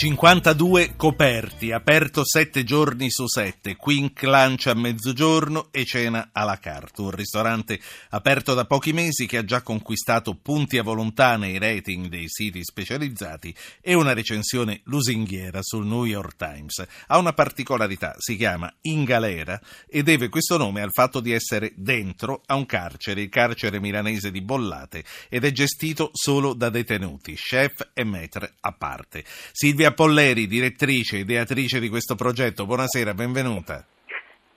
52 0.00 0.94
coperti, 0.96 1.72
aperto 1.72 2.24
7 2.24 2.64
giorni 2.64 3.10
su 3.10 3.26
7, 3.26 3.76
Quink 3.76 4.22
Lunch 4.22 4.68
a 4.68 4.72
mezzogiorno 4.72 5.68
e 5.70 5.84
cena 5.84 6.30
alla 6.32 6.58
carte, 6.58 7.02
un 7.02 7.10
ristorante 7.10 7.78
aperto 8.08 8.54
da 8.54 8.64
pochi 8.64 8.94
mesi 8.94 9.26
che 9.26 9.36
ha 9.36 9.44
già 9.44 9.60
conquistato 9.60 10.34
punti 10.36 10.78
a 10.78 10.82
volontà 10.82 11.36
nei 11.36 11.58
rating 11.58 12.06
dei 12.06 12.30
siti 12.30 12.64
specializzati 12.64 13.54
e 13.82 13.92
una 13.92 14.14
recensione 14.14 14.80
lusinghiera 14.84 15.58
sul 15.60 15.84
New 15.84 16.06
York 16.06 16.34
Times. 16.34 16.82
Ha 17.08 17.18
una 17.18 17.34
particolarità, 17.34 18.14
si 18.16 18.36
chiama 18.36 18.74
In 18.84 19.04
Galera 19.04 19.60
e 19.86 20.02
deve 20.02 20.30
questo 20.30 20.56
nome 20.56 20.80
al 20.80 20.92
fatto 20.94 21.20
di 21.20 21.32
essere 21.32 21.74
dentro 21.76 22.40
a 22.46 22.54
un 22.54 22.64
carcere, 22.64 23.20
il 23.20 23.28
carcere 23.28 23.78
milanese 23.78 24.30
di 24.30 24.40
Bollate, 24.40 25.04
ed 25.28 25.44
è 25.44 25.52
gestito 25.52 26.08
solo 26.14 26.54
da 26.54 26.70
detenuti, 26.70 27.34
chef 27.34 27.90
e 27.92 28.02
maître 28.02 28.54
a 28.60 28.72
parte. 28.72 29.24
Silvia 29.52 29.88
Polleri, 29.92 30.46
direttrice, 30.46 31.18
ideatrice 31.18 31.80
di 31.80 31.88
questo 31.88 32.14
progetto. 32.14 32.66
Buonasera, 32.66 33.14
benvenuta. 33.14 33.84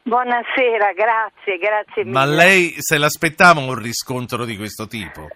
Buonasera, 0.04 0.92
grazie, 0.94 1.58
grazie 1.58 2.04
mille. 2.04 2.12
Ma 2.12 2.26
lei 2.26 2.76
se 2.78 2.98
l'aspettava 2.98 3.62
un 3.62 3.74
riscontro 3.76 4.44
di 4.44 4.58
questo 4.58 4.86
tipo? 4.88 5.28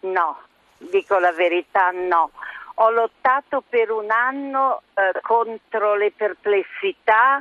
No, 0.00 0.38
dico 0.78 1.18
la 1.18 1.32
verità, 1.32 1.90
no. 1.90 2.30
Ho 2.76 2.90
lottato 2.90 3.62
per 3.68 3.90
un 3.90 4.10
anno 4.10 4.82
eh, 4.94 5.20
contro 5.20 5.94
le 5.94 6.12
perplessità. 6.14 7.40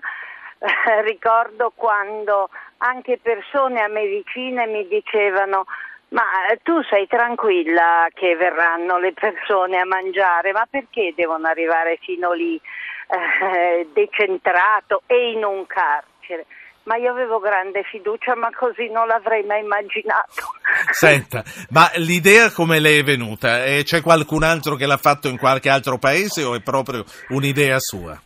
Eh, 0.57 1.01
ricordo 1.03 1.71
quando 1.75 2.49
anche 2.77 3.19
persone 3.21 3.81
a 3.81 3.87
me 3.87 4.05
vicine 4.05 4.65
mi 4.67 4.87
dicevano 4.87 5.65
ma 6.09 6.23
eh, 6.51 6.59
tu 6.63 6.81
sei 6.89 7.07
tranquilla 7.07 8.07
che 8.13 8.35
verranno 8.35 8.97
le 8.97 9.13
persone 9.13 9.79
a 9.79 9.85
mangiare, 9.85 10.51
ma 10.51 10.65
perché 10.69 11.13
devono 11.15 11.47
arrivare 11.47 11.97
fino 12.01 12.31
lì 12.31 12.55
eh, 12.55 13.87
decentrato 13.93 15.01
e 15.07 15.31
in 15.31 15.43
un 15.43 15.65
carcere? 15.65 16.45
Ma 16.83 16.97
io 16.97 17.09
avevo 17.11 17.39
grande 17.39 17.81
fiducia, 17.83 18.35
ma 18.35 18.51
così 18.51 18.89
non 18.89 19.07
l'avrei 19.07 19.43
mai 19.43 19.61
immaginato. 19.61 20.53
Senta, 20.93 21.43
ma 21.69 21.89
l'idea 21.95 22.51
come 22.51 22.79
le 22.79 22.99
è 22.99 23.03
venuta? 23.03 23.65
E 23.65 23.81
c'è 23.83 24.01
qualcun 24.01 24.43
altro 24.43 24.75
che 24.75 24.85
l'ha 24.85 24.97
fatto 24.97 25.27
in 25.27 25.37
qualche 25.37 25.69
altro 25.69 25.97
paese 25.97 26.43
o 26.43 26.53
è 26.53 26.61
proprio 26.61 27.03
un'idea 27.29 27.79
sua? 27.79 28.21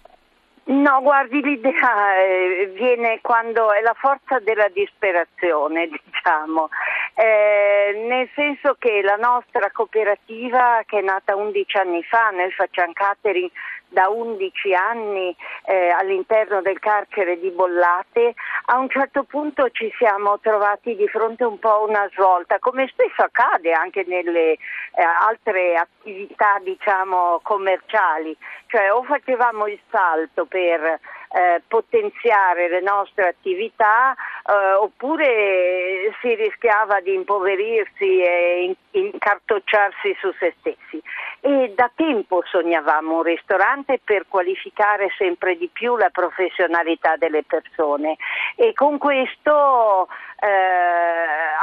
No, 0.70 1.02
guardi, 1.02 1.42
l'idea 1.42 2.16
eh, 2.16 2.72
viene 2.75 3.22
quando 3.22 3.73
è 3.73 3.81
la 3.81 3.95
forza 3.98 4.38
della 4.38 4.67
disperazione, 4.67 5.89
diciamo, 6.06 6.70
eh, 7.16 8.06
nel 8.08 8.30
senso 8.36 8.76
che 8.78 9.02
la 9.02 9.16
nostra 9.16 9.72
cooperativa 9.72 10.84
che 10.86 11.00
è 11.00 11.02
nata 11.02 11.36
11 11.36 11.78
anni 11.78 12.03
fa, 12.03 12.30
noi 12.30 12.52
facciamo 12.52 12.94
catering 12.94 13.50
da 13.90 14.09
11 14.09 14.73
anni 14.73 15.36
eh, 15.66 15.90
all'interno 15.90 16.62
del 16.62 16.80
carcere 16.80 17.40
di 17.40 17.50
Bollate, 17.50 18.34
a 18.66 18.78
un 18.78 18.90
certo 18.90 19.23
punto 19.23 19.70
ci 19.72 19.92
siamo 19.98 20.40
trovati 20.40 20.95
di 20.95 21.08
fronte 21.08 21.44
un 21.44 21.59
po' 21.59 21.73
a 21.73 21.84
una 21.84 22.10
svolta, 22.14 22.60
come 22.60 22.88
spesso 22.88 23.22
accade 23.22 23.72
anche 23.72 24.06
nelle 24.08 24.52
eh, 24.52 24.58
altre 25.22 25.76
attività 25.76 26.60
diciamo, 26.64 27.40
commerciali, 27.44 28.36
cioè 28.67 28.92
o 28.94 29.04
facevamo 29.04 29.67
il 29.67 29.80
salto 29.90 30.45
per 30.45 31.00
eh, 31.31 31.61
potenziare 31.67 32.69
le 32.69 32.81
nostre 32.81 33.27
attività 33.27 34.13
eh, 34.13 34.73
oppure 34.73 36.11
si 36.21 36.33
rischiava 36.33 36.99
di 37.02 37.13
impoverirsi 37.13 38.21
e 38.21 38.75
incartocciarsi 38.91 40.16
su 40.19 40.31
se 40.39 40.55
stessi. 40.59 41.02
E 41.41 41.73
da 41.75 41.91
tempo 41.95 42.41
sognavamo 42.45 43.17
un 43.17 43.23
ristorante 43.23 43.99
per 44.03 44.25
qualificare 44.27 45.09
sempre 45.17 45.55
di 45.55 45.69
più 45.71 45.95
la 45.95 46.09
professionalità 46.09 47.16
delle 47.16 47.43
persone 47.43 48.17
e 48.55 48.73
con 48.73 48.97
questo 48.97 50.08
eh, 50.39 50.47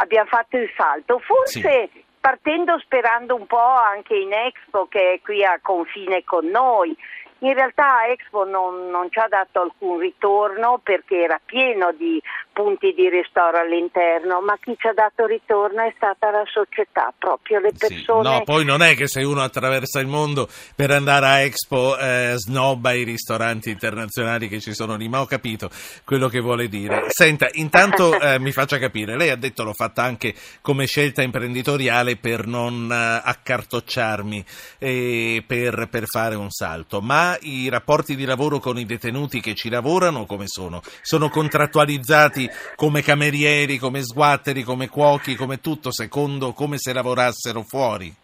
abbiamo 0.00 0.28
fatto 0.28 0.56
il 0.56 0.70
salto. 0.76 1.18
Forse 1.18 1.88
sì 1.92 2.04
partendo 2.26 2.76
sperando 2.80 3.36
un 3.36 3.46
po' 3.46 3.56
anche 3.56 4.16
in 4.16 4.32
Expo 4.32 4.86
che 4.86 5.12
è 5.12 5.20
qui 5.22 5.44
a 5.44 5.60
confine 5.62 6.24
con 6.24 6.44
noi, 6.46 6.96
in 7.46 7.54
realtà 7.54 8.06
Expo 8.10 8.44
non, 8.44 8.90
non, 8.90 9.08
ci 9.10 9.18
ha 9.18 9.28
dato 9.28 9.60
alcun 9.60 9.98
ritorno 9.98 10.80
perché 10.82 11.22
era 11.22 11.40
pieno 11.44 11.92
di 11.96 12.20
punti 12.52 12.92
di 12.92 13.08
ristoro 13.08 13.58
all'interno, 13.58 14.40
ma 14.40 14.56
chi 14.58 14.74
ci 14.78 14.86
ha 14.88 14.92
dato 14.92 15.26
ritorno 15.26 15.82
è 15.82 15.92
stata 15.94 16.30
la 16.30 16.44
società, 16.46 17.12
proprio 17.16 17.60
le 17.60 17.72
persone. 17.76 18.28
Sì, 18.28 18.38
no, 18.38 18.42
poi 18.44 18.64
non 18.64 18.82
è 18.82 18.94
che 18.94 19.06
se 19.06 19.22
uno 19.22 19.42
attraversa 19.42 20.00
il 20.00 20.06
mondo 20.06 20.48
per 20.74 20.90
andare 20.90 21.26
a 21.26 21.40
Expo 21.40 21.96
eh, 21.98 22.32
snobba 22.36 22.92
i 22.92 23.04
ristoranti 23.04 23.70
internazionali 23.70 24.48
che 24.48 24.60
ci 24.60 24.74
sono 24.74 24.96
lì, 24.96 25.06
ma 25.08 25.20
ho 25.20 25.26
capito 25.26 25.70
quello 26.04 26.28
che 26.28 26.40
vuole 26.40 26.68
dire. 26.68 27.04
Senta, 27.08 27.48
intanto 27.52 28.16
eh, 28.18 28.38
mi 28.38 28.52
faccia 28.52 28.78
capire, 28.78 29.16
lei 29.16 29.28
ha 29.28 29.36
detto 29.36 29.62
l'ho 29.62 29.74
fatta 29.74 30.02
anche 30.02 30.34
come 30.62 30.86
scelta 30.86 31.22
imprenditoriale 31.22 32.16
per 32.16 32.46
non 32.46 32.90
eh, 32.90 33.20
accartocciarmi 33.22 34.44
e 34.78 35.44
per, 35.46 35.88
per 35.90 36.06
fare 36.06 36.34
un 36.34 36.50
salto, 36.50 37.00
ma 37.00 37.35
i 37.42 37.69
rapporti 37.69 38.16
di 38.16 38.24
lavoro 38.24 38.58
con 38.58 38.78
i 38.78 38.84
detenuti 38.84 39.41
che 39.41 39.54
ci 39.54 39.69
lavorano 39.69 40.26
come 40.26 40.47
sono? 40.47 40.82
Sono 41.02 41.28
contrattualizzati 41.28 42.48
come 42.74 43.02
camerieri, 43.02 43.78
come 43.78 44.02
sguatteri, 44.02 44.62
come 44.62 44.88
cuochi, 44.88 45.34
come 45.34 45.60
tutto, 45.60 45.92
secondo 45.92 46.52
come 46.52 46.78
se 46.78 46.92
lavorassero 46.92 47.62
fuori? 47.62 48.14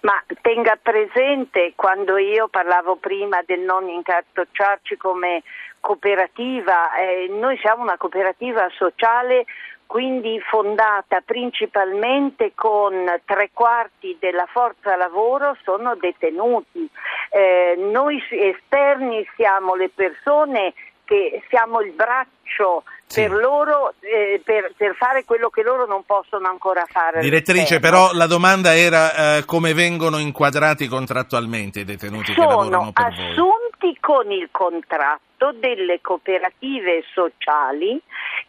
Ma 0.00 0.22
tenga 0.42 0.78
presente, 0.80 1.72
quando 1.74 2.16
io 2.18 2.48
parlavo 2.48 2.96
prima 2.96 3.42
del 3.44 3.60
non 3.60 3.88
incartocciarci 3.88 4.96
come 4.96 5.42
cooperativa, 5.80 6.94
eh, 6.94 7.26
noi 7.30 7.58
siamo 7.58 7.82
una 7.82 7.96
cooperativa 7.96 8.68
sociale 8.76 9.44
quindi 9.88 10.38
fondata 10.40 11.22
principalmente 11.24 12.52
con 12.54 13.06
tre 13.24 13.48
quarti 13.54 14.18
della 14.20 14.44
forza 14.44 14.94
lavoro 14.96 15.56
sono 15.62 15.96
detenuti. 15.96 16.86
Eh, 17.30 17.74
noi 17.90 18.22
esterni 18.28 19.26
siamo 19.34 19.74
le 19.74 19.88
persone 19.88 20.74
che 21.08 21.42
siamo 21.48 21.80
il 21.80 21.92
braccio 21.92 22.84
sì. 23.06 23.22
per 23.22 23.32
loro 23.32 23.94
eh, 24.00 24.40
per, 24.44 24.72
per, 24.76 24.94
fare 24.94 25.24
quello 25.24 25.48
che 25.48 25.62
loro 25.62 25.86
non 25.86 26.04
possono 26.04 26.48
ancora 26.48 26.84
fare. 26.86 27.20
Direttrice, 27.20 27.80
però 27.80 28.10
la 28.12 28.26
domanda 28.26 28.76
era 28.76 29.38
eh, 29.38 29.44
come 29.46 29.72
vengono 29.72 30.18
inquadrati 30.18 30.86
contrattualmente 30.86 31.80
i 31.80 31.84
detenuti 31.84 32.32
sono 32.34 32.46
che 32.46 32.54
lavorano 32.54 32.92
per 32.92 33.14
voi. 33.14 33.30
Assunti 33.30 33.96
con 34.00 34.30
il 34.30 34.48
contratto 34.50 35.52
delle 35.58 36.00
cooperative 36.02 37.04
sociali 37.14 37.98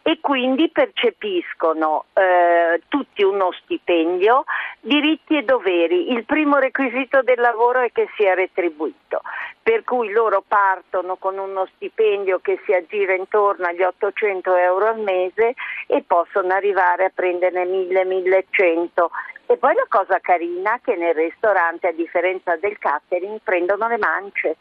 e 0.02 0.18
quindi 0.20 0.68
percepiscono 0.70 2.04
eh, 2.12 2.82
tutti 2.88 3.22
uno 3.22 3.52
stipendio, 3.62 4.44
diritti 4.80 5.36
e 5.36 5.42
doveri. 5.42 6.12
Il 6.12 6.24
primo 6.24 6.58
requisito 6.58 7.22
del 7.22 7.38
lavoro 7.38 7.80
è 7.80 7.90
che 7.92 8.08
sia 8.16 8.34
retribuito, 8.34 9.20
per 9.62 9.84
cui 9.84 10.10
loro 10.10 10.42
partono 10.46 11.16
con 11.16 11.38
uno 11.38 11.66
stipendio 11.74 12.38
che 12.40 12.60
si 12.64 12.72
aggira 12.72 13.14
intorno 13.14 13.66
agli 13.66 13.82
800 13.82 14.56
euro 14.56 14.86
al 14.86 15.00
mese 15.00 15.54
e 15.86 16.02
possono 16.06 16.52
arrivare 16.52 17.04
a 17.04 17.12
prenderne 17.14 17.64
1000-1100. 17.64 19.06
E 19.46 19.56
poi 19.56 19.74
la 19.74 19.86
cosa 19.88 20.18
carina 20.20 20.76
è 20.76 20.80
che 20.82 20.94
nel 20.94 21.14
ristorante, 21.14 21.88
a 21.88 21.92
differenza 21.92 22.56
del 22.56 22.78
catering, 22.78 23.40
prendono 23.42 23.88
le 23.88 23.98
mance. 23.98 24.56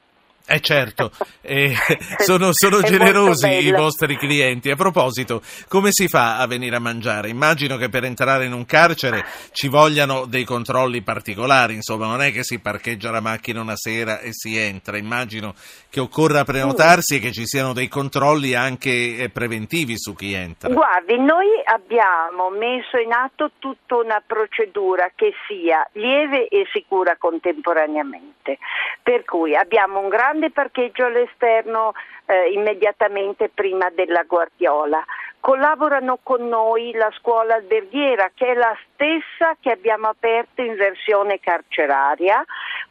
Eh 0.52 0.62
certo, 0.62 1.12
eh, 1.42 1.76
sono, 2.18 2.50
sono 2.54 2.82
generosi 2.82 3.48
i 3.48 3.72
vostri 3.72 4.18
clienti. 4.18 4.72
A 4.72 4.76
proposito, 4.76 5.44
come 5.68 5.90
si 5.92 6.08
fa 6.08 6.40
a 6.40 6.48
venire 6.48 6.76
a 6.76 6.80
mangiare? 6.80 7.30
Immagino 7.30 7.78
che 7.78 7.90
per 7.90 8.04
entrare 8.04 8.46
in 8.46 8.54
un 8.54 8.66
carcere 8.66 9.24
ci 9.52 9.68
vogliano 9.68 10.26
dei 10.26 10.46
controlli 10.46 11.04
particolari, 11.04 11.76
insomma 11.76 12.08
non 12.08 12.24
è 12.24 12.32
che 12.32 12.44
si 12.44 12.58
parcheggia 12.58 13.12
la 13.12 13.20
macchina 13.20 13.62
una 13.62 13.76
sera 13.76 14.22
e 14.22 14.30
si 14.32 14.58
entra, 14.58 14.98
immagino 14.98 15.54
che 15.88 16.00
occorra 16.00 16.44
prenotarsi 16.44 17.18
e 17.18 17.20
che 17.20 17.32
ci 17.32 17.46
siano 17.46 17.74
dei 17.74 17.88
controlli 17.88 18.56
anche 18.56 19.18
eh, 19.18 19.30
preventivi 19.30 20.00
su 20.00 20.16
chi 20.16 20.34
entra. 20.34 20.70
Guardi, 20.70 21.16
noi 21.20 21.48
abbiamo 21.64 22.50
messo 22.50 22.98
in 22.98 23.12
atto 23.12 23.52
tutta 23.60 23.98
una 23.98 24.22
procedura 24.26 25.12
che 25.14 25.34
sia 25.48 25.88
lieve 25.94 26.48
e 26.48 26.66
sicura 26.72 27.18
contemporaneamente, 27.18 28.58
per 29.04 29.26
cui 29.26 29.56
abbiamo 29.56 30.00
un 30.00 30.10
grande 30.10 30.29
grande 30.30 30.52
parcheggio 30.52 31.06
all'esterno 31.06 31.94
eh, 32.28 32.52
immediatamente 32.52 33.50
prima 33.50 33.90
della 33.90 34.24
Guardiola. 34.28 35.04
Collaborano 35.40 36.20
con 36.22 36.48
noi 36.48 36.92
la 36.94 37.10
scuola 37.18 37.56
alberghiera 37.56 38.30
che 38.36 38.48
è 38.48 38.54
la 38.54 38.78
stessa 38.94 39.56
che 39.60 39.72
abbiamo 39.72 40.08
aperto 40.08 40.62
in 40.62 40.76
versione 40.76 41.40
carceraria, 41.40 42.44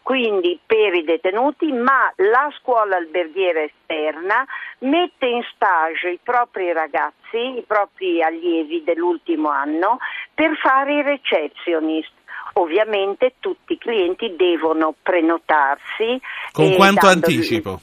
quindi 0.02 0.58
per 0.66 0.94
i 0.94 1.04
detenuti, 1.04 1.70
ma 1.70 2.12
la 2.16 2.50
scuola 2.58 2.96
alberghiera 2.96 3.60
esterna 3.60 4.44
mette 4.78 5.26
in 5.26 5.42
stage 5.54 6.08
i 6.08 6.18
propri 6.20 6.72
ragazzi, 6.72 7.58
i 7.58 7.64
propri 7.64 8.20
allievi 8.20 8.82
dell'ultimo 8.82 9.50
anno 9.50 9.98
per 10.34 10.56
fare 10.56 10.94
i 10.94 11.02
receptionist 11.02 12.17
ovviamente 12.54 13.34
tutti 13.40 13.74
i 13.74 13.78
clienti 13.78 14.34
devono 14.36 14.94
prenotarsi. 15.02 16.20
Con 16.52 16.74
quanto 16.74 17.06
anticipo? 17.06 17.80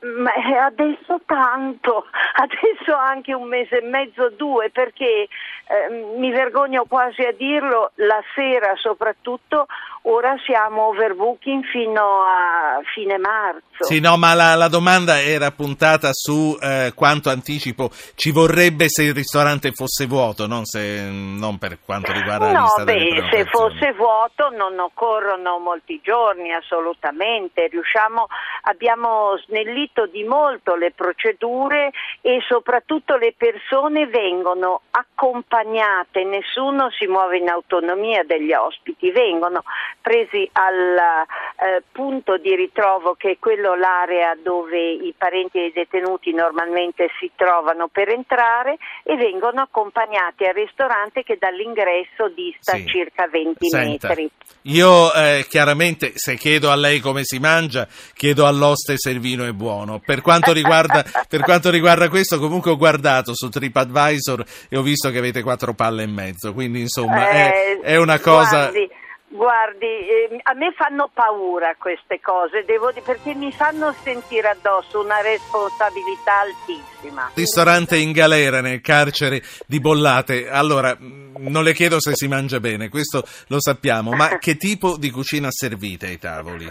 Ma 0.00 0.30
adesso 0.64 1.20
tanto, 1.26 2.06
adesso 2.38 2.96
anche 2.96 3.34
un 3.34 3.48
mese 3.48 3.78
e 3.78 3.86
mezzo, 3.86 4.30
due, 4.30 4.70
perché 4.70 5.26
eh, 5.26 6.16
mi 6.16 6.30
vergogno 6.30 6.84
quasi 6.88 7.22
a 7.22 7.32
dirlo, 7.32 7.90
la 7.96 8.22
sera 8.34 8.74
soprattutto, 8.76 9.66
ora 10.02 10.36
siamo 10.44 10.88
overbooking 10.88 11.64
fino 11.64 12.00
a 12.00 12.80
fine 12.94 13.18
marzo. 13.18 13.84
Sì, 13.84 13.98
no, 13.98 14.16
ma 14.16 14.34
la, 14.34 14.54
la 14.54 14.68
domanda 14.68 15.20
era 15.20 15.50
puntata 15.50 16.10
su 16.12 16.56
eh, 16.60 16.92
quanto 16.94 17.28
anticipo 17.28 17.90
ci 18.14 18.30
vorrebbe 18.30 18.88
se 18.88 19.02
il 19.02 19.14
ristorante 19.14 19.72
fosse 19.72 20.06
vuoto, 20.06 20.46
non, 20.46 20.64
se, 20.64 21.08
non 21.10 21.58
per 21.58 21.78
quanto 21.84 22.12
riguarda 22.12 22.46
no, 22.46 22.52
la 22.52 22.60
lista 22.62 22.84
beh, 22.84 23.28
se 23.30 23.44
fosse 23.46 23.92
vuoto 23.94 24.48
non 24.50 24.78
occorrono 24.78 25.58
molti 25.58 26.00
giorni, 26.02 26.52
assolutamente. 26.52 27.66
Riusciamo, 27.66 28.26
abbiamo 28.62 29.36
snellito 29.46 29.86
di 30.06 30.24
molto 30.24 30.74
le 30.74 30.92
procedure 30.92 31.90
e 32.20 32.40
soprattutto 32.46 33.16
le 33.16 33.34
persone 33.36 34.06
vengono 34.06 34.82
accompagnate, 34.90 36.24
nessuno 36.24 36.90
si 36.90 37.06
muove 37.06 37.38
in 37.38 37.48
autonomia 37.48 38.24
degli 38.24 38.52
ospiti, 38.52 39.10
vengono 39.10 39.62
presi 40.00 40.48
al 40.52 40.96
eh, 40.96 41.82
punto 41.90 42.36
di 42.36 42.54
ritrovo 42.54 43.14
che 43.14 43.32
è 43.32 43.36
quello 43.38 43.74
l'area 43.74 44.36
dove 44.40 44.78
i 44.78 45.14
parenti 45.16 45.58
dei 45.58 45.72
detenuti 45.72 46.32
normalmente 46.32 47.08
si 47.18 47.30
trovano 47.34 47.88
per 47.88 48.08
entrare 48.10 48.76
e 49.02 49.16
vengono 49.16 49.60
accompagnati 49.62 50.44
al 50.44 50.54
ristorante 50.54 51.22
che 51.22 51.36
dall'ingresso 51.38 52.28
dista 52.34 52.72
sì. 52.72 52.86
circa 52.86 53.28
20 53.28 53.68
Senta, 53.68 54.08
metri. 54.08 54.30
Io 54.62 55.12
eh, 55.12 55.46
chiaramente 55.48 56.12
se 56.14 56.36
chiedo 56.36 56.70
a 56.70 56.76
lei 56.76 57.00
come 57.00 57.20
si 57.24 57.38
mangia, 57.38 57.86
chiedo 58.14 58.46
all'oste 58.46 58.96
se 58.96 59.10
il 59.10 59.20
vino 59.20 59.44
è 59.44 59.52
buono. 59.52 59.77
Per 60.04 60.20
quanto, 60.20 60.52
riguarda, 60.52 61.04
per 61.28 61.42
quanto 61.42 61.70
riguarda 61.70 62.08
questo, 62.08 62.38
comunque 62.38 62.70
ho 62.70 62.76
guardato 62.76 63.34
su 63.34 63.48
TripAdvisor 63.48 64.44
e 64.68 64.76
ho 64.76 64.82
visto 64.82 65.10
che 65.10 65.18
avete 65.18 65.42
quattro 65.42 65.74
palle 65.74 66.04
e 66.04 66.06
mezzo, 66.06 66.52
quindi 66.52 66.80
insomma 66.80 67.28
eh, 67.30 67.80
è, 67.80 67.80
è, 67.80 67.96
una 67.96 68.18
cosa... 68.18 68.70
Guardi, 68.70 68.88
Guardi, 69.30 69.86
eh, 69.86 70.40
a 70.42 70.54
me 70.54 70.72
fanno 70.72 71.10
paura 71.12 71.76
queste 71.78 72.18
cose, 72.18 72.64
devo 72.64 72.90
perché 73.04 73.34
mi 73.34 73.52
fanno 73.52 73.94
sentire 74.02 74.48
addosso 74.48 75.02
una 75.02 75.20
responsabilità 75.20 76.40
altissima. 76.40 77.30
Ristorante 77.34 77.98
in 77.98 78.12
galera 78.12 78.62
nel 78.62 78.80
carcere 78.80 79.42
di 79.66 79.80
Bollate. 79.80 80.48
Allora, 80.48 80.96
non 80.98 81.62
le 81.62 81.74
chiedo 81.74 82.00
se 82.00 82.12
si 82.14 82.26
mangia 82.26 82.58
bene, 82.58 82.88
questo 82.88 83.22
lo 83.48 83.60
sappiamo, 83.60 84.12
ma 84.12 84.38
che 84.40 84.56
tipo 84.56 84.96
di 84.96 85.10
cucina 85.10 85.48
servite 85.50 86.06
ai 86.06 86.18
tavoli? 86.18 86.66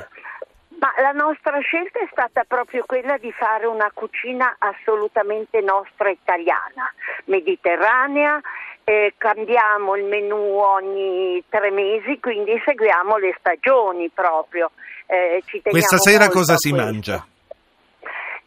La 1.00 1.12
nostra 1.12 1.60
scelta 1.60 2.00
è 2.00 2.08
stata 2.12 2.44
proprio 2.48 2.84
quella 2.86 3.18
di 3.18 3.32
fare 3.32 3.68
una 3.68 3.90
cucina 3.94 4.56
assolutamente 4.58 5.62
nostra 5.62 6.10
italiana, 6.10 6.92
mediterranea 7.26 8.42
eh, 8.90 9.16
cambiamo 9.18 9.98
il 9.98 10.06
menù 10.06 10.38
ogni 10.38 11.44
tre 11.50 11.72
mesi, 11.72 12.20
quindi 12.22 12.54
seguiamo 12.64 13.18
le 13.18 13.36
stagioni 13.38 14.10
proprio. 14.14 14.72
Eh, 15.06 15.44
Questa 15.62 15.98
sera 15.98 16.30
cosa 16.30 16.56
si 16.56 16.72
mangia? 16.72 17.26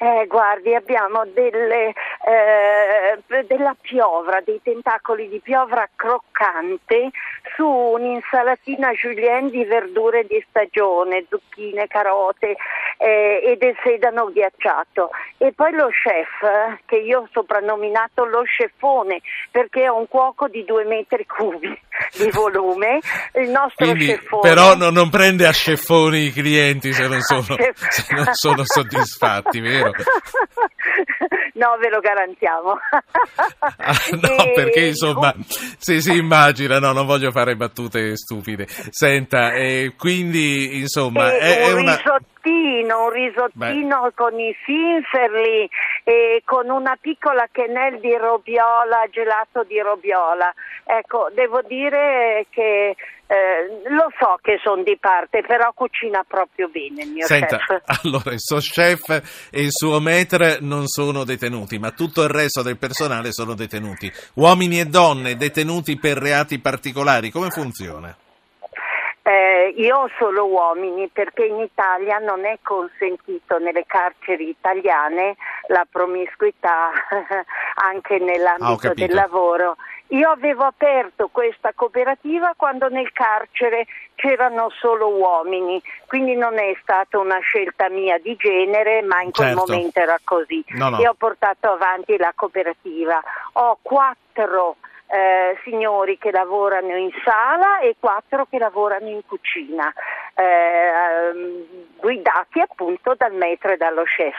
Eh, 0.02 0.24
guardi, 0.28 0.74
abbiamo 0.74 1.26
delle, 1.26 1.92
eh, 2.24 3.44
della 3.46 3.76
piovra, 3.78 4.40
dei 4.40 4.58
tentacoli 4.62 5.28
di 5.28 5.40
piovra 5.40 5.86
croccante 5.94 7.10
su 7.54 7.66
un'insalatina 7.66 8.92
julienne 8.92 9.50
di 9.50 9.62
verdure 9.66 10.24
di 10.24 10.42
stagione, 10.48 11.26
zucchine, 11.28 11.86
carote 11.86 12.56
eh, 12.96 13.42
e 13.44 13.56
del 13.58 13.76
sedano 13.82 14.30
ghiacciato. 14.32 15.10
E 15.36 15.52
poi 15.54 15.72
lo 15.72 15.88
chef, 15.88 16.78
che 16.86 16.96
io 16.96 17.20
ho 17.20 17.28
soprannominato 17.30 18.24
lo 18.24 18.42
chefone, 18.44 19.20
perché 19.50 19.82
è 19.82 19.88
un 19.88 20.08
cuoco 20.08 20.48
di 20.48 20.64
due 20.64 20.84
metri 20.84 21.26
cubi 21.26 21.78
di 22.16 22.30
volume. 22.30 23.00
Il 23.34 23.50
nostro 23.50 23.84
Quindi, 23.84 24.06
chefone... 24.06 24.48
Però 24.48 24.74
no, 24.76 24.88
non 24.88 25.10
prende 25.10 25.46
a 25.46 25.52
sceffoni 25.52 26.24
i 26.24 26.32
clienti 26.32 26.92
se 26.94 27.06
non 27.06 27.20
sono, 27.24 27.42
se 27.42 28.14
non 28.14 28.28
sono 28.32 28.62
soddisfatti, 28.64 29.60
vero? 29.60 29.89
No, 31.52 31.76
ve 31.78 31.90
lo 31.90 32.00
garantiamo. 32.00 32.78
Ah, 33.58 33.92
no, 34.18 34.44
e... 34.44 34.52
perché 34.54 34.86
insomma, 34.86 35.34
se 35.78 36.00
si 36.00 36.16
immagina, 36.16 36.78
no, 36.78 36.92
non 36.92 37.04
voglio 37.04 37.30
fare 37.32 37.54
battute 37.54 38.16
stupide. 38.16 38.66
Senta, 38.66 39.52
e 39.52 39.92
quindi 39.98 40.78
insomma, 40.78 41.36
è, 41.36 41.66
è 41.66 41.72
una 41.72 41.96
risottino, 42.40 43.04
un 43.04 43.10
risottino 43.10 44.02
Beh. 44.02 44.12
con 44.14 44.38
i 44.38 44.54
finferli 44.64 45.68
e 46.04 46.42
con 46.44 46.70
una 46.70 46.96
piccola 47.00 47.46
quenelle 47.52 48.00
di 48.00 48.16
robiola, 48.16 49.06
gelato 49.10 49.64
di 49.64 49.78
robiola. 49.80 50.52
Ecco, 50.92 51.30
devo 51.32 51.62
dire 51.62 52.46
che 52.50 52.96
eh, 53.28 53.80
lo 53.90 54.10
so 54.18 54.40
che 54.42 54.58
sono 54.60 54.82
di 54.82 54.96
parte, 54.98 55.40
però 55.46 55.72
cucina 55.72 56.24
proprio 56.26 56.68
bene 56.68 57.04
il 57.04 57.10
mio 57.10 57.26
Senta, 57.26 57.58
chef. 57.58 57.82
Allora, 58.02 58.32
il 58.32 58.40
suo 58.40 58.58
chef 58.58 59.48
e 59.52 59.62
il 59.62 59.70
suo 59.70 60.00
maître 60.00 60.58
non 60.60 60.88
sono 60.88 61.22
detenuti, 61.22 61.78
ma 61.78 61.92
tutto 61.92 62.24
il 62.24 62.28
resto 62.28 62.62
del 62.62 62.76
personale 62.76 63.30
sono 63.30 63.54
detenuti. 63.54 64.10
Uomini 64.34 64.80
e 64.80 64.86
donne 64.86 65.36
detenuti 65.36 65.96
per 65.96 66.16
reati 66.16 66.58
particolari, 66.58 67.30
come 67.30 67.50
funziona? 67.50 68.12
Eh, 69.22 69.74
io 69.76 69.98
ho 69.98 70.10
solo 70.18 70.46
uomini 70.46 71.08
perché 71.08 71.44
in 71.44 71.60
Italia 71.60 72.18
non 72.18 72.46
è 72.46 72.58
consentito 72.62 73.58
nelle 73.58 73.84
carceri 73.86 74.48
italiane 74.48 75.36
la 75.66 75.86
promiscuità 75.90 76.90
anche 77.84 78.18
nell'ambito 78.18 78.88
ah, 78.88 78.94
del 78.94 79.12
lavoro. 79.12 79.76
Io 80.08 80.28
avevo 80.28 80.64
aperto 80.64 81.28
questa 81.28 81.72
cooperativa 81.74 82.54
quando 82.56 82.88
nel 82.88 83.12
carcere 83.12 83.86
c'erano 84.16 84.70
solo 84.70 85.08
uomini, 85.08 85.80
quindi 86.06 86.34
non 86.34 86.58
è 86.58 86.74
stata 86.80 87.18
una 87.18 87.38
scelta 87.38 87.88
mia 87.88 88.18
di 88.18 88.34
genere, 88.36 89.02
ma 89.02 89.20
in 89.22 89.30
quel 89.30 89.48
certo. 89.48 89.64
momento 89.66 90.00
era 90.00 90.18
così. 90.24 90.64
No, 90.70 90.88
no. 90.88 90.98
E 90.98 91.06
ho 91.06 91.14
portato 91.14 91.70
avanti 91.70 92.16
la 92.16 92.32
cooperativa. 92.34 93.20
Ho 93.52 93.78
quattro 93.82 94.76
eh, 95.10 95.58
signori 95.64 96.18
che 96.18 96.30
lavorano 96.30 96.96
in 96.96 97.10
sala 97.24 97.80
e 97.80 97.96
quattro 97.98 98.46
che 98.48 98.58
lavorano 98.58 99.08
in 99.08 99.22
cucina, 99.26 99.92
eh, 100.34 101.66
guidati 101.96 102.60
appunto 102.60 103.14
dal 103.16 103.32
maître 103.32 103.74
e 103.74 103.76
dallo 103.76 104.04
chef 104.04 104.36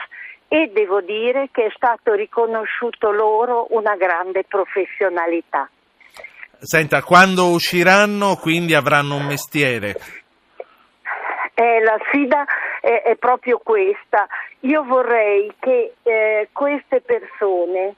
e 0.48 0.70
devo 0.72 1.00
dire 1.00 1.48
che 1.50 1.64
è 1.64 1.72
stato 1.74 2.12
riconosciuto 2.12 3.10
loro 3.10 3.68
una 3.70 3.96
grande 3.96 4.44
professionalità. 4.44 5.68
Senta, 6.58 7.02
quando 7.02 7.48
usciranno 7.48 8.36
quindi 8.36 8.74
avranno 8.74 9.16
un 9.16 9.24
mestiere? 9.24 9.94
Eh, 11.54 11.80
la 11.82 11.98
sfida 12.06 12.44
è, 12.80 13.02
è, 13.02 13.16
proprio 13.16 13.58
questa. 13.64 14.26
Io 14.60 14.84
vorrei 14.84 15.52
che 15.58 15.94
eh, 16.02 16.48
queste 16.52 17.00
persone 17.00 17.94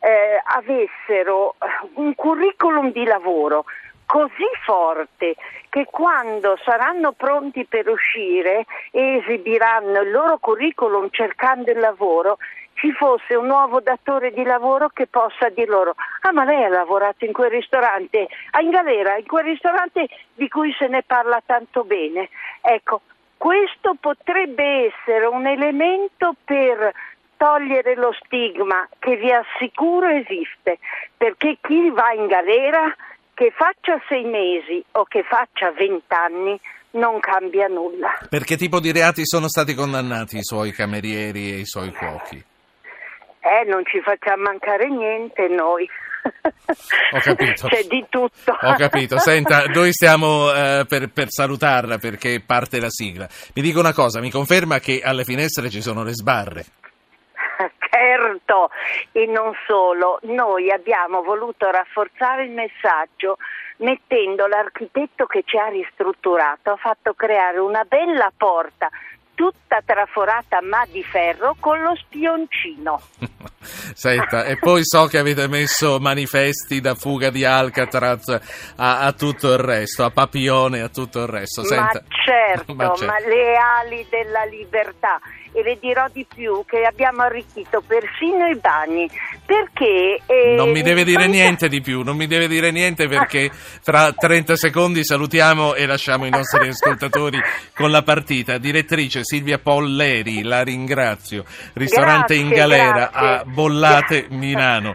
eh, 0.00 0.40
avessero 0.42 1.54
un 1.94 2.14
curriculum 2.14 2.92
di 2.92 3.04
lavoro 3.04 3.64
così 4.06 4.48
forte 4.64 5.36
che 5.68 5.86
quando 5.88 6.58
saranno 6.64 7.12
pronti 7.12 7.64
per 7.64 7.88
uscire 7.88 8.66
e 8.90 9.18
esibiranno 9.18 10.00
il 10.00 10.10
loro 10.10 10.38
curriculum 10.38 11.08
cercando 11.12 11.70
il 11.70 11.78
lavoro, 11.78 12.38
ci 12.74 12.90
fosse 12.92 13.36
un 13.36 13.46
nuovo 13.46 13.80
datore 13.80 14.32
di 14.32 14.42
lavoro 14.42 14.88
che 14.88 15.06
possa 15.06 15.48
dire 15.50 15.70
loro 15.70 15.94
ah 16.22 16.32
ma 16.32 16.44
lei 16.44 16.64
ha 16.64 16.68
lavorato 16.68 17.24
in 17.24 17.32
quel 17.32 17.50
ristorante, 17.50 18.26
ah, 18.50 18.60
in 18.60 18.70
galera, 18.70 19.16
in 19.16 19.26
quel 19.26 19.44
ristorante 19.44 20.08
di 20.34 20.48
cui 20.48 20.74
se 20.76 20.88
ne 20.88 21.02
parla 21.02 21.40
tanto 21.46 21.84
bene. 21.84 22.30
Ecco, 22.62 23.02
questo 23.36 23.94
potrebbe 24.00 24.90
essere 24.90 25.26
un 25.26 25.46
elemento 25.46 26.34
per 26.44 26.92
togliere 27.40 27.94
lo 27.94 28.12
stigma 28.22 28.86
che 28.98 29.16
vi 29.16 29.32
assicuro 29.32 30.08
esiste, 30.08 30.78
perché 31.16 31.56
chi 31.62 31.88
va 31.88 32.12
in 32.12 32.26
galera 32.26 32.94
che 33.32 33.50
faccia 33.56 33.98
sei 34.08 34.24
mesi 34.24 34.84
o 34.92 35.04
che 35.04 35.22
faccia 35.22 35.72
vent'anni 35.72 36.60
non 36.92 37.18
cambia 37.18 37.66
nulla. 37.66 38.18
Per 38.28 38.44
che 38.44 38.58
tipo 38.58 38.78
di 38.78 38.92
reati 38.92 39.24
sono 39.24 39.48
stati 39.48 39.72
condannati 39.72 40.36
i 40.36 40.42
suoi 40.44 40.72
camerieri 40.72 41.52
e 41.52 41.56
i 41.60 41.64
suoi 41.64 41.90
cuochi? 41.92 42.44
Eh, 43.40 43.64
non 43.66 43.86
ci 43.86 44.02
facciamo 44.02 44.42
mancare 44.42 44.90
niente 44.90 45.48
noi. 45.48 45.88
Ho 47.12 47.20
capito. 47.20 47.68
C'è 47.72 47.84
di 47.84 48.04
tutto. 48.10 48.52
Ho 48.60 48.74
capito. 48.74 49.18
Senta, 49.18 49.64
noi 49.64 49.92
stiamo 49.92 50.52
eh, 50.52 50.84
per, 50.86 51.08
per, 51.08 51.28
salutarla 51.30 51.96
perché 51.96 52.42
parte 52.44 52.78
la 52.78 52.90
sigla. 52.90 53.26
Mi 53.54 53.62
dica 53.62 53.78
una 53.78 53.94
cosa, 53.94 54.20
mi 54.20 54.30
conferma 54.30 54.78
che 54.78 55.00
alle 55.02 55.24
finestre 55.24 55.70
ci 55.70 55.80
sono 55.80 56.02
le 56.02 56.12
sbarre? 56.12 56.64
Certo, 58.50 58.70
e 59.12 59.26
non 59.26 59.52
solo, 59.66 60.18
noi 60.22 60.72
abbiamo 60.72 61.22
voluto 61.22 61.70
rafforzare 61.70 62.44
il 62.44 62.50
messaggio 62.50 63.38
mettendo 63.76 64.46
l'architetto 64.46 65.26
che 65.26 65.42
ci 65.46 65.56
ha 65.56 65.68
ristrutturato, 65.68 66.72
ha 66.72 66.76
fatto 66.76 67.14
creare 67.14 67.58
una 67.58 67.84
bella 67.84 68.30
porta 68.36 68.88
tutta 69.34 69.80
traforata 69.86 70.60
ma 70.60 70.84
di 70.90 71.02
ferro 71.02 71.56
con 71.60 71.80
lo 71.80 71.94
spioncino. 71.94 73.00
Senta, 73.94 74.44
e 74.44 74.58
poi 74.58 74.80
so 74.82 75.06
che 75.06 75.18
avete 75.18 75.46
messo 75.46 75.98
manifesti 75.98 76.80
da 76.80 76.94
fuga 76.94 77.30
di 77.30 77.44
Alcatraz 77.44 78.28
a, 78.76 79.00
a 79.00 79.12
tutto 79.12 79.52
il 79.52 79.58
resto, 79.58 80.04
a 80.04 80.10
Papione, 80.10 80.80
a 80.80 80.88
tutto 80.88 81.20
il 81.20 81.28
resto. 81.28 81.64
Senta. 81.64 82.02
Ma 82.06 82.16
certo, 82.24 82.74
ma, 82.76 82.92
certo. 82.94 83.06
ma 83.06 83.18
le 83.20 83.56
ali 83.56 84.06
della 84.10 84.44
libertà 84.44 85.20
e 85.52 85.62
le 85.62 85.78
dirò 85.80 86.06
di 86.12 86.26
più 86.32 86.64
che 86.66 86.84
abbiamo 86.84 87.22
arricchito 87.22 87.82
persino 87.86 88.46
i 88.46 88.56
bagni 88.56 89.08
perché 89.44 90.20
eh, 90.26 90.54
non 90.54 90.70
mi 90.70 90.82
deve 90.82 91.04
dire 91.04 91.26
niente 91.26 91.68
di 91.68 91.80
più 91.80 92.02
non 92.02 92.16
mi 92.16 92.26
deve 92.26 92.46
dire 92.48 92.70
niente 92.70 93.08
perché 93.08 93.50
tra 93.82 94.12
30 94.12 94.56
secondi 94.56 95.04
salutiamo 95.04 95.74
e 95.74 95.86
lasciamo 95.86 96.26
i 96.26 96.30
nostri 96.30 96.68
ascoltatori 96.70 97.38
con 97.74 97.90
la 97.90 98.02
partita. 98.02 98.58
Direttrice 98.58 99.20
Silvia 99.24 99.58
Polleri 99.58 100.42
la 100.42 100.62
ringrazio. 100.62 101.44
Ristorante 101.74 102.34
grazie, 102.34 102.36
in 102.36 102.48
galera 102.48 103.10
grazie. 103.10 103.28
a 103.28 103.44
Bollate 103.44 104.26
Milano 104.30 104.94